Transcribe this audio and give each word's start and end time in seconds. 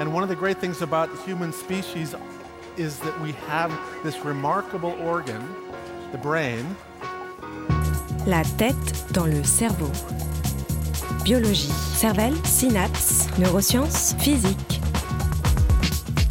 And 0.00 0.14
one 0.14 0.22
of 0.22 0.30
the 0.30 0.34
great 0.34 0.56
things 0.56 0.80
about 0.80 1.10
human 1.26 1.52
species 1.52 2.14
is 2.78 2.98
that 3.00 3.20
we 3.20 3.32
have 3.48 3.70
this 4.02 4.24
remarkable 4.24 4.96
organ, 5.02 5.46
the 6.10 6.16
brain. 6.16 6.64
La 8.26 8.42
tête 8.56 9.12
dans 9.12 9.26
le 9.26 9.44
cerveau. 9.44 9.90
Biologie, 11.22 11.70
cervelle, 11.94 12.34
synapses, 12.46 13.28
neurosciences, 13.38 14.14
physique. 14.18 14.80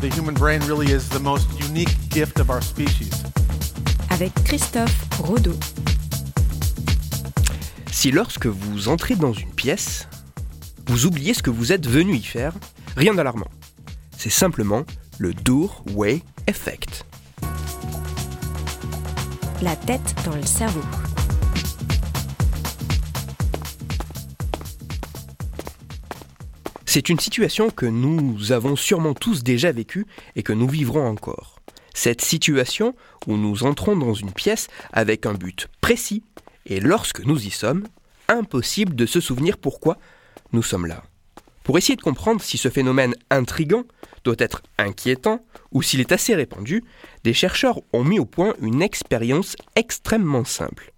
The 0.02 0.10
human 0.16 0.34
brain 0.34 0.62
really 0.62 0.92
is 0.92 1.08
the 1.08 1.20
most 1.20 1.48
unique 1.62 1.96
gift 2.10 2.40
of 2.40 2.50
our 2.50 2.64
species. 2.64 3.24
Avec 4.10 4.34
Christophe 4.46 5.08
Rodeau. 5.20 5.54
Si 7.92 8.10
lorsque 8.10 8.48
vous 8.48 8.88
entrez 8.88 9.16
dans 9.16 9.34
une 9.34 9.54
pièce, 9.54 10.08
vous 10.88 11.06
oubliez 11.06 11.36
ce 11.36 11.44
que 11.44 11.52
vous 11.52 11.72
êtes 11.72 11.88
venu 11.88 12.16
y 12.16 12.24
faire, 12.24 12.54
rien 12.98 13.14
d'alarmant. 13.14 13.46
C'est 14.22 14.30
simplement 14.30 14.84
le 15.18 15.34
doorway 15.34 16.22
effect. 16.46 17.06
La 19.62 19.78
tête 19.78 20.14
dans 20.26 20.36
le 20.36 20.44
cerveau. 20.44 20.82
C'est 26.86 27.08
une 27.08 27.18
situation 27.18 27.70
que 27.70 27.86
nous 27.86 28.52
avons 28.52 28.76
sûrement 28.76 29.14
tous 29.14 29.42
déjà 29.42 29.72
vécue 29.72 30.06
et 30.36 30.44
que 30.44 30.52
nous 30.52 30.68
vivrons 30.68 31.08
encore. 31.08 31.62
Cette 31.94 32.20
situation 32.20 32.98
où 33.26 33.38
nous 33.38 33.64
entrons 33.64 33.96
dans 33.96 34.14
une 34.14 34.34
pièce 34.34 34.68
avec 34.92 35.28
un 35.28 35.34
but 35.34 35.70
précis 35.80 36.24
et 36.66 36.82
lorsque 36.82 37.24
nous 37.24 37.48
y 37.48 37.52
sommes, 37.52 37.88
impossible 38.28 38.98
de 38.98 39.06
se 39.06 39.22
souvenir 39.22 39.58
pourquoi 39.58 39.98
nous 40.52 40.62
sommes 40.62 40.88
là. 40.88 41.09
Pour 41.70 41.78
essayer 41.78 41.96
de 41.96 42.02
comprendre 42.02 42.42
si 42.42 42.58
ce 42.58 42.68
phénomène 42.68 43.14
intrigant 43.30 43.84
doit 44.24 44.34
être 44.40 44.64
inquiétant 44.80 45.46
ou 45.72 45.84
s'il 45.84 46.00
est 46.00 46.12
assez 46.12 46.34
répandu, 46.34 46.84
des 47.24 47.36
chercheurs 47.36 47.80
ont 47.94 48.04
mis 48.04 48.18
au 48.18 48.26
point 48.26 48.56
une 48.60 48.82
expérience 48.82 49.56
extrêmement 49.76 50.46
simple. 50.46 50.92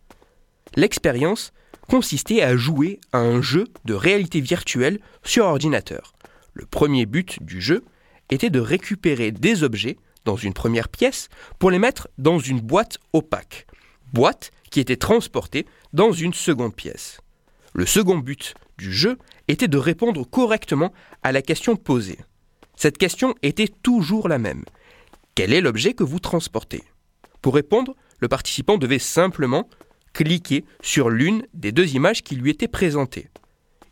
L'expérience 0.78 1.52
consistait 1.90 2.42
à 2.42 2.56
jouer 2.56 3.02
à 3.12 3.18
un 3.18 3.42
jeu 3.42 3.66
de 3.84 3.94
réalité 3.94 4.40
virtuelle 4.40 5.02
sur 5.24 5.44
ordinateur. 5.44 6.14
Le 6.54 6.66
premier 6.66 7.06
but 7.06 7.44
du 7.44 7.60
jeu 7.60 7.84
était 8.30 8.50
de 8.50 8.62
récupérer 8.62 9.32
des 9.34 9.64
objets 9.64 9.98
dans 10.24 10.38
une 10.38 10.54
première 10.54 10.88
pièce 10.88 11.28
pour 11.60 11.70
les 11.70 11.80
mettre 11.80 12.08
dans 12.18 12.40
une 12.40 12.62
boîte 12.62 12.98
opaque, 13.12 13.68
boîte 14.14 14.52
qui 14.70 14.80
était 14.80 14.96
transportée 14.96 15.66
dans 15.92 16.14
une 16.14 16.34
seconde 16.34 16.74
pièce. 16.74 17.20
Le 17.74 17.86
second 17.86 18.20
but 18.20 18.54
du 18.78 18.92
jeu 18.94 19.18
était 19.48 19.68
de 19.68 19.78
répondre 19.78 20.24
correctement 20.30 20.94
à 21.24 21.32
la 21.32 21.42
question 21.42 21.76
posée. 21.76 22.20
Cette 22.76 22.98
question 22.98 23.36
était 23.42 23.68
toujours 23.68 24.28
la 24.28 24.40
même. 24.40 24.64
Quel 25.36 25.54
est 25.54 25.62
l'objet 25.62 25.94
que 25.94 26.04
vous 26.04 26.20
transportez? 26.20 26.84
Pour 27.42 27.56
répondre, 27.56 27.96
le 28.20 28.28
participant 28.28 28.78
devait 28.78 29.00
simplement 29.00 29.68
cliquer 30.14 30.66
sur 30.82 31.10
l'une 31.10 31.46
des 31.54 31.72
deux 31.72 31.96
images 31.96 32.24
qui 32.24 32.36
lui 32.36 32.50
étaient 32.50 32.68
présentées. 32.68 33.30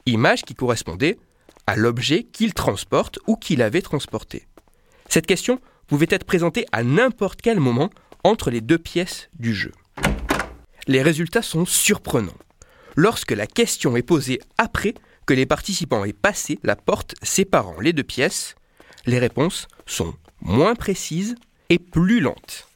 Image 0.06 0.44
qui 0.44 0.56
correspondait 0.56 1.18
à 1.68 1.76
l'objet 1.76 2.24
qu'il 2.24 2.54
transporte 2.54 3.20
ou 3.28 3.36
qu'il 3.36 3.62
avait 3.62 3.82
transporté. 3.82 4.48
Cette 5.08 5.28
question 5.28 5.60
pouvait 5.88 6.08
être 6.10 6.24
présentée 6.24 6.66
à 6.72 6.84
n'importe 6.84 7.42
quel 7.42 7.60
moment 7.60 7.90
entre 8.24 8.52
les 8.52 8.62
deux 8.62 8.78
pièces 8.78 9.30
du 9.38 9.54
jeu. 9.54 9.72
Les 10.88 11.02
résultats 11.02 11.42
sont 11.42 11.66
surprenants. 11.66 12.34
Lorsque 12.96 13.32
la 13.32 13.48
question 13.48 13.96
est 13.96 14.04
posée 14.04 14.40
après 14.58 14.94
que 15.26 15.34
les 15.34 15.46
participants 15.46 16.06
aient 16.06 16.14
passé 16.14 16.60
la 16.64 16.76
porte 16.76 17.16
séparant 17.22 17.80
les 17.80 17.94
deux 17.94 18.04
pièces, 18.04 18.56
les 19.06 19.20
réponses 19.20 19.68
sont 19.86 20.14
moins 20.42 20.76
précises 20.76 21.36
et 21.70 21.80
plus 21.80 22.20
lentes. 22.20 22.68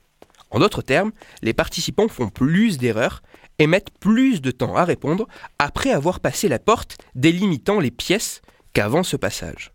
En 0.52 0.60
d'autres 0.60 0.84
termes, 0.84 1.12
les 1.42 1.54
participants 1.54 2.08
font 2.08 2.30
plus 2.30 2.78
d'erreurs 2.78 3.24
et 3.60 3.68
mettent 3.68 3.92
plus 4.00 4.42
de 4.42 4.52
temps 4.52 4.76
à 4.76 4.86
répondre 4.86 5.28
après 5.58 5.92
avoir 5.92 6.20
passé 6.20 6.48
la 6.48 6.60
porte 6.60 6.98
délimitant 7.16 7.80
les 7.80 7.92
pièces 7.92 8.42
qu'avant 8.74 9.04
ce 9.04 9.18
passage. 9.18 9.73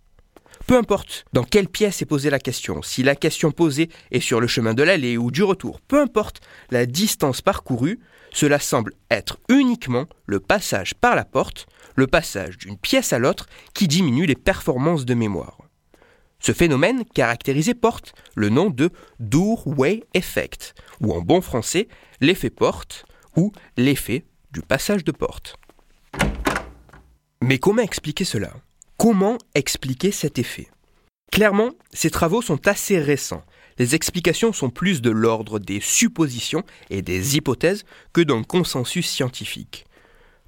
Peu 0.68 0.76
importe 0.76 1.24
dans 1.32 1.44
quelle 1.44 1.66
pièce 1.66 2.02
est 2.02 2.04
posée 2.04 2.28
la 2.28 2.38
question, 2.38 2.82
si 2.82 3.02
la 3.02 3.16
question 3.16 3.52
posée 3.52 3.88
est 4.10 4.20
sur 4.20 4.38
le 4.38 4.46
chemin 4.46 4.74
de 4.74 4.82
l'aller 4.82 5.16
ou 5.16 5.30
du 5.30 5.42
retour, 5.42 5.80
peu 5.80 5.98
importe 5.98 6.42
la 6.70 6.84
distance 6.84 7.40
parcourue, 7.40 7.98
cela 8.34 8.58
semble 8.58 8.92
être 9.10 9.38
uniquement 9.48 10.04
le 10.26 10.40
passage 10.40 10.94
par 10.94 11.16
la 11.16 11.24
porte, 11.24 11.68
le 11.96 12.06
passage 12.06 12.58
d'une 12.58 12.76
pièce 12.76 13.14
à 13.14 13.18
l'autre 13.18 13.46
qui 13.72 13.88
diminue 13.88 14.26
les 14.26 14.34
performances 14.34 15.06
de 15.06 15.14
mémoire. 15.14 15.56
Ce 16.38 16.52
phénomène 16.52 17.06
caractérisé 17.14 17.72
porte 17.72 18.12
le 18.34 18.50
nom 18.50 18.68
de 18.68 18.90
doorway 19.20 20.04
effect, 20.12 20.74
ou 21.00 21.14
en 21.14 21.22
bon 21.22 21.40
français, 21.40 21.88
l'effet 22.20 22.50
porte, 22.50 23.06
ou 23.36 23.52
l'effet 23.78 24.26
du 24.52 24.60
passage 24.60 25.02
de 25.02 25.12
porte. 25.12 25.56
Mais 27.40 27.58
comment 27.58 27.80
expliquer 27.80 28.26
cela? 28.26 28.52
Comment 28.98 29.38
expliquer 29.54 30.10
cet 30.10 30.40
effet? 30.40 30.66
Clairement, 31.30 31.70
ces 31.92 32.10
travaux 32.10 32.42
sont 32.42 32.66
assez 32.66 32.98
récents. 32.98 33.44
Les 33.78 33.94
explications 33.94 34.52
sont 34.52 34.70
plus 34.70 35.02
de 35.02 35.10
l'ordre 35.10 35.60
des 35.60 35.78
suppositions 35.78 36.64
et 36.90 37.00
des 37.00 37.36
hypothèses 37.36 37.84
que 38.12 38.22
d'un 38.22 38.42
consensus 38.42 39.08
scientifique. 39.08 39.84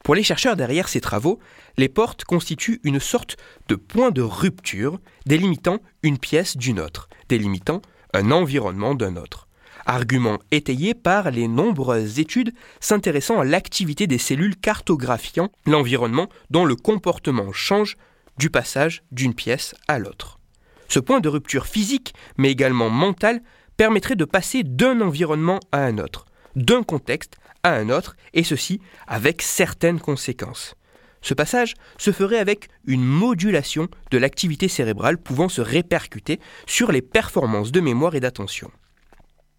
Pour 0.02 0.16
les 0.16 0.24
chercheurs 0.24 0.56
derrière 0.56 0.88
ces 0.88 1.00
travaux, 1.00 1.38
les 1.78 1.88
portes 1.88 2.24
constituent 2.24 2.80
une 2.82 2.98
sorte 2.98 3.36
de 3.68 3.76
point 3.76 4.10
de 4.10 4.22
rupture 4.22 4.98
délimitant 5.26 5.78
une 6.02 6.18
pièce 6.18 6.56
d'une 6.56 6.80
autre, 6.80 7.08
délimitant 7.28 7.82
un 8.14 8.32
environnement 8.32 8.96
d'un 8.96 9.14
autre. 9.14 9.46
Argument 9.86 10.40
étayé 10.50 10.94
par 10.94 11.30
les 11.30 11.46
nombreuses 11.46 12.18
études 12.18 12.52
s'intéressant 12.80 13.38
à 13.38 13.44
l'activité 13.44 14.08
des 14.08 14.18
cellules 14.18 14.56
cartographiant 14.56 15.52
l'environnement 15.66 16.28
dont 16.50 16.64
le 16.64 16.74
comportement 16.74 17.52
change 17.52 17.96
du 18.38 18.50
passage 18.50 19.02
d'une 19.12 19.34
pièce 19.34 19.74
à 19.88 19.98
l'autre. 19.98 20.38
Ce 20.88 20.98
point 20.98 21.20
de 21.20 21.28
rupture 21.28 21.66
physique, 21.66 22.14
mais 22.36 22.50
également 22.50 22.90
mental, 22.90 23.42
permettrait 23.76 24.16
de 24.16 24.24
passer 24.24 24.62
d'un 24.62 25.00
environnement 25.00 25.60
à 25.72 25.84
un 25.84 25.98
autre, 25.98 26.26
d'un 26.56 26.82
contexte 26.82 27.36
à 27.62 27.74
un 27.74 27.90
autre, 27.90 28.16
et 28.34 28.44
ceci 28.44 28.80
avec 29.06 29.42
certaines 29.42 30.00
conséquences. 30.00 30.74
Ce 31.22 31.34
passage 31.34 31.74
se 31.98 32.12
ferait 32.12 32.38
avec 32.38 32.68
une 32.86 33.04
modulation 33.04 33.88
de 34.10 34.18
l'activité 34.18 34.68
cérébrale 34.68 35.18
pouvant 35.18 35.48
se 35.48 35.60
répercuter 35.60 36.40
sur 36.66 36.92
les 36.92 37.02
performances 37.02 37.72
de 37.72 37.80
mémoire 37.80 38.14
et 38.14 38.20
d'attention. 38.20 38.70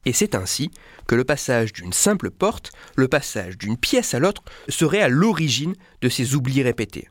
Et 0.06 0.14
c'est 0.14 0.34
ainsi 0.34 0.72
que 1.08 1.14
le 1.14 1.24
passage 1.24 1.74
d'une 1.74 1.94
simple 1.94 2.32
porte, 2.32 2.72
le 2.96 3.08
passage 3.08 3.58
d'une 3.58 3.78
pièce 3.78 4.16
à 4.16 4.20
l'autre, 4.20 4.44
serait 4.68 5.02
à 5.02 5.10
l'origine 5.10 5.76
de 6.02 6.10
ces 6.10 6.34
oublis 6.34 6.64
répétés. 6.64 7.10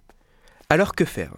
Alors 0.68 0.94
que 0.94 1.04
faire? 1.04 1.34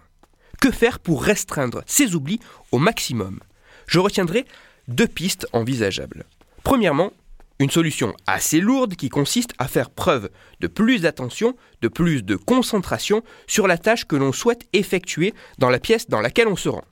Que 0.63 0.71
faire 0.71 1.01
pour 1.01 1.25
restreindre 1.25 1.83
ces 1.87 2.15
oublis 2.15 2.39
au 2.71 2.79
maximum? 2.79 3.41
Je 3.89 3.99
retiendrai 3.99 4.45
deux 4.87 5.09
pistes 5.09 5.49
envisageables. 5.53 6.25
Premièrement, 6.63 7.13
une 7.59 7.69
solution 7.69 8.15
assez 8.29 8.61
lourde 8.61 8.95
qui 8.95 9.09
consiste 9.09 9.55
à 9.59 9.67
faire 9.67 9.91
preuve 9.91 10.31
de 10.61 10.69
plus 10.69 11.01
d'attention, 11.01 11.57
de 11.81 11.89
plus 11.89 12.23
de 12.23 12.37
concentration 12.37 13.25
sur 13.49 13.67
la 13.67 13.77
tâche 13.77 14.05
que 14.05 14.15
l'on 14.15 14.31
souhaite 14.31 14.69
effectuer 14.73 15.35
dans 15.59 15.69
la 15.69 15.81
pièce 15.81 16.09
dans 16.09 16.21
laquelle 16.21 16.47
on 16.47 16.55
se 16.55 16.69
rend. 16.69 16.85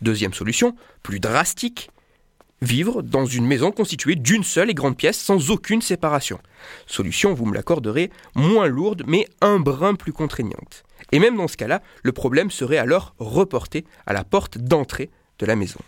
Deuxième 0.00 0.32
solution, 0.32 0.76
plus 1.02 1.18
drastique, 1.18 1.90
vivre 2.60 3.02
dans 3.02 3.26
une 3.26 3.48
maison 3.48 3.72
constituée 3.72 4.14
d'une 4.14 4.44
seule 4.44 4.70
et 4.70 4.74
grande 4.74 4.96
pièce 4.96 5.18
sans 5.18 5.50
aucune 5.50 5.82
séparation. 5.82 6.38
Solution, 6.86 7.34
vous 7.34 7.46
me 7.46 7.54
l'accorderez, 7.54 8.12
moins 8.36 8.68
lourde 8.68 9.02
mais 9.08 9.26
un 9.40 9.58
brin 9.58 9.96
plus 9.96 10.12
contraignante. 10.12 10.84
Et 11.10 11.18
même 11.18 11.36
dans 11.36 11.48
ce 11.48 11.56
cas-là, 11.56 11.82
le 12.02 12.12
problème 12.12 12.50
serait 12.50 12.78
alors 12.78 13.14
reporté 13.18 13.84
à 14.06 14.12
la 14.12 14.24
porte 14.24 14.58
d'entrée 14.58 15.10
de 15.38 15.46
la 15.46 15.56
maison. 15.56 15.80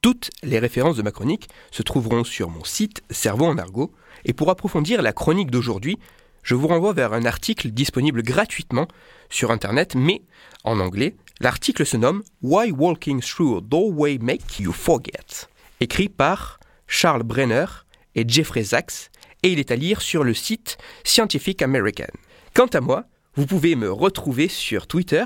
Toutes 0.00 0.30
les 0.42 0.58
références 0.58 0.96
de 0.96 1.02
ma 1.02 1.12
chronique 1.12 1.48
se 1.70 1.82
trouveront 1.82 2.24
sur 2.24 2.50
mon 2.50 2.64
site 2.64 3.02
Cerveau 3.10 3.46
en 3.46 3.58
argot, 3.58 3.92
et 4.24 4.32
pour 4.32 4.50
approfondir 4.50 5.00
la 5.02 5.12
chronique 5.12 5.50
d'aujourd'hui, 5.50 5.98
je 6.42 6.56
vous 6.56 6.66
renvoie 6.66 6.92
vers 6.92 7.12
un 7.12 7.24
article 7.24 7.70
disponible 7.70 8.22
gratuitement 8.22 8.88
sur 9.30 9.52
Internet, 9.52 9.94
mais 9.94 10.22
en 10.64 10.80
anglais. 10.80 11.14
L'article 11.40 11.86
se 11.86 11.96
nomme 11.96 12.22
Why 12.42 12.72
Walking 12.72 13.20
Through 13.20 13.58
a 13.58 13.60
Doorway 13.60 14.18
Make 14.18 14.58
You 14.58 14.72
Forget, 14.72 15.48
écrit 15.80 16.08
par 16.08 16.58
Charles 16.86 17.22
Brenner 17.22 17.66
et 18.14 18.24
Jeffrey 18.26 18.64
Sachs, 18.64 19.10
et 19.42 19.52
il 19.52 19.58
est 19.58 19.70
à 19.70 19.76
lire 19.76 20.00
sur 20.00 20.24
le 20.24 20.34
site 20.34 20.78
Scientific 21.04 21.62
American. 21.62 22.06
Quant 22.54 22.66
à 22.66 22.80
moi, 22.80 23.04
vous 23.34 23.46
pouvez 23.46 23.76
me 23.76 23.90
retrouver 23.90 24.48
sur 24.48 24.86
Twitter, 24.86 25.24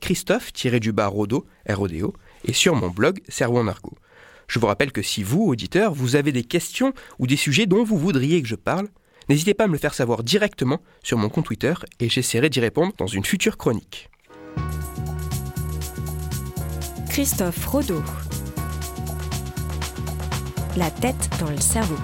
Christophe-Rodo, 0.00 1.46
R-O-D-O, 1.68 2.14
et 2.44 2.52
sur 2.52 2.74
mon 2.74 2.88
blog 2.88 3.20
Cerveau 3.28 3.58
en 3.58 3.68
argot. 3.68 3.96
Je 4.48 4.58
vous 4.58 4.66
rappelle 4.66 4.92
que 4.92 5.02
si 5.02 5.22
vous, 5.22 5.44
auditeurs, 5.44 5.94
vous 5.94 6.16
avez 6.16 6.32
des 6.32 6.42
questions 6.42 6.92
ou 7.18 7.26
des 7.26 7.36
sujets 7.36 7.66
dont 7.66 7.84
vous 7.84 7.96
voudriez 7.96 8.42
que 8.42 8.48
je 8.48 8.56
parle, 8.56 8.88
n'hésitez 9.28 9.54
pas 9.54 9.64
à 9.64 9.66
me 9.68 9.72
le 9.72 9.78
faire 9.78 9.94
savoir 9.94 10.24
directement 10.24 10.80
sur 11.02 11.16
mon 11.16 11.28
compte 11.28 11.46
Twitter 11.46 11.74
et 12.00 12.08
j'essaierai 12.08 12.50
d'y 12.50 12.60
répondre 12.60 12.92
dans 12.98 13.06
une 13.06 13.24
future 13.24 13.56
chronique. 13.56 14.10
Christophe 17.08 17.64
Rodeau. 17.66 18.02
La 20.76 20.90
tête 20.90 21.30
dans 21.38 21.50
le 21.50 21.60
cerveau. 21.60 21.96